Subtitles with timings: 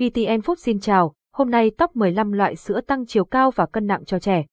[0.00, 3.86] VTN Food xin chào, hôm nay top 15 loại sữa tăng chiều cao và cân
[3.86, 4.44] nặng cho trẻ.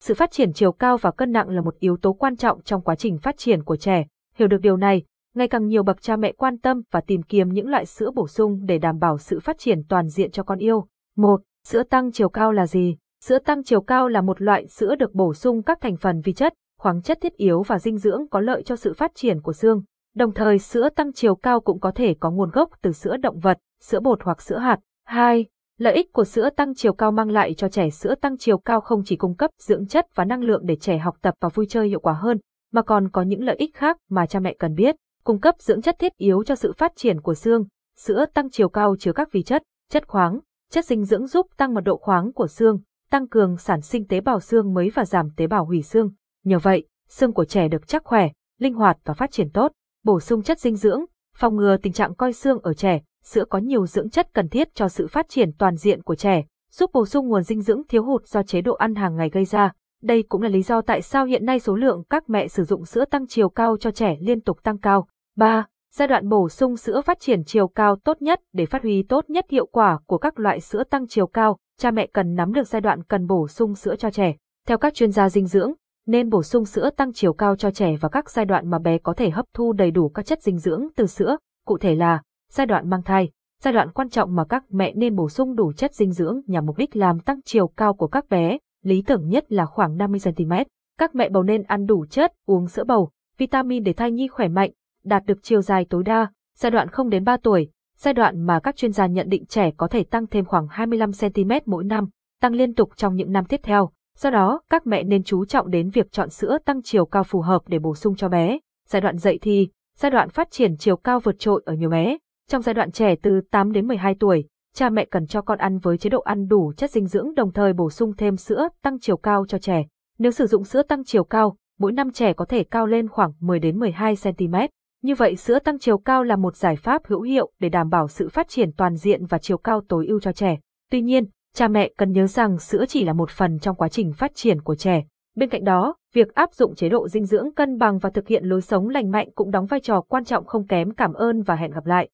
[0.00, 2.82] Sự phát triển chiều cao và cân nặng là một yếu tố quan trọng trong
[2.82, 4.06] quá trình phát triển của trẻ.
[4.36, 5.02] Hiểu được điều này,
[5.34, 8.28] ngày càng nhiều bậc cha mẹ quan tâm và tìm kiếm những loại sữa bổ
[8.28, 10.86] sung để đảm bảo sự phát triển toàn diện cho con yêu.
[11.16, 11.40] 1.
[11.66, 12.96] Sữa tăng chiều cao là gì?
[13.24, 16.32] Sữa tăng chiều cao là một loại sữa được bổ sung các thành phần vi
[16.32, 19.52] chất, khoáng chất thiết yếu và dinh dưỡng có lợi cho sự phát triển của
[19.52, 19.82] xương.
[20.14, 23.38] Đồng thời sữa tăng chiều cao cũng có thể có nguồn gốc từ sữa động
[23.38, 24.80] vật, sữa bột hoặc sữa hạt.
[25.04, 25.46] 2.
[25.78, 28.80] Lợi ích của sữa tăng chiều cao mang lại cho trẻ sữa tăng chiều cao
[28.80, 31.66] không chỉ cung cấp dưỡng chất và năng lượng để trẻ học tập và vui
[31.68, 32.38] chơi hiệu quả hơn,
[32.72, 35.82] mà còn có những lợi ích khác mà cha mẹ cần biết, cung cấp dưỡng
[35.82, 37.64] chất thiết yếu cho sự phát triển của xương.
[37.98, 40.40] Sữa tăng chiều cao chứa các vi chất, chất khoáng,
[40.70, 44.20] chất dinh dưỡng giúp tăng mật độ khoáng của xương, tăng cường sản sinh tế
[44.20, 46.10] bào xương mới và giảm tế bào hủy xương.
[46.44, 49.72] Nhờ vậy, xương của trẻ được chắc khỏe, linh hoạt và phát triển tốt.
[50.04, 51.04] Bổ sung chất dinh dưỡng,
[51.36, 54.74] phòng ngừa tình trạng coi xương ở trẻ, sữa có nhiều dưỡng chất cần thiết
[54.74, 58.04] cho sự phát triển toàn diện của trẻ, giúp bổ sung nguồn dinh dưỡng thiếu
[58.04, 59.72] hụt do chế độ ăn hàng ngày gây ra.
[60.02, 62.84] Đây cũng là lý do tại sao hiện nay số lượng các mẹ sử dụng
[62.84, 65.06] sữa tăng chiều cao cho trẻ liên tục tăng cao.
[65.36, 65.66] 3.
[65.94, 69.30] Giai đoạn bổ sung sữa phát triển chiều cao tốt nhất để phát huy tốt
[69.30, 72.68] nhất hiệu quả của các loại sữa tăng chiều cao, cha mẹ cần nắm được
[72.68, 74.36] giai đoạn cần bổ sung sữa cho trẻ.
[74.66, 75.72] Theo các chuyên gia dinh dưỡng,
[76.06, 78.98] nên bổ sung sữa tăng chiều cao cho trẻ vào các giai đoạn mà bé
[78.98, 82.22] có thể hấp thu đầy đủ các chất dinh dưỡng từ sữa, cụ thể là
[82.54, 83.30] giai đoạn mang thai,
[83.62, 86.66] giai đoạn quan trọng mà các mẹ nên bổ sung đủ chất dinh dưỡng nhằm
[86.66, 90.64] mục đích làm tăng chiều cao của các bé, lý tưởng nhất là khoảng 50cm.
[90.98, 94.48] Các mẹ bầu nên ăn đủ chất, uống sữa bầu, vitamin để thai nhi khỏe
[94.48, 94.70] mạnh,
[95.04, 98.60] đạt được chiều dài tối đa, giai đoạn 0 đến 3 tuổi, giai đoạn mà
[98.60, 102.08] các chuyên gia nhận định trẻ có thể tăng thêm khoảng 25cm mỗi năm,
[102.40, 103.90] tăng liên tục trong những năm tiếp theo.
[104.18, 107.40] Do đó, các mẹ nên chú trọng đến việc chọn sữa tăng chiều cao phù
[107.40, 108.58] hợp để bổ sung cho bé.
[108.88, 109.68] Giai đoạn dậy thì,
[109.98, 112.18] giai đoạn phát triển chiều cao vượt trội ở nhiều bé.
[112.48, 115.78] Trong giai đoạn trẻ từ 8 đến 12 tuổi, cha mẹ cần cho con ăn
[115.78, 118.98] với chế độ ăn đủ chất dinh dưỡng đồng thời bổ sung thêm sữa tăng
[119.00, 119.84] chiều cao cho trẻ.
[120.18, 123.32] Nếu sử dụng sữa tăng chiều cao, mỗi năm trẻ có thể cao lên khoảng
[123.40, 124.54] 10 đến 12 cm.
[125.02, 128.08] Như vậy sữa tăng chiều cao là một giải pháp hữu hiệu để đảm bảo
[128.08, 130.58] sự phát triển toàn diện và chiều cao tối ưu cho trẻ.
[130.90, 134.12] Tuy nhiên, cha mẹ cần nhớ rằng sữa chỉ là một phần trong quá trình
[134.12, 135.04] phát triển của trẻ.
[135.36, 138.44] Bên cạnh đó, việc áp dụng chế độ dinh dưỡng cân bằng và thực hiện
[138.44, 141.56] lối sống lành mạnh cũng đóng vai trò quan trọng không kém cảm ơn và
[141.56, 142.02] hẹn gặp lại.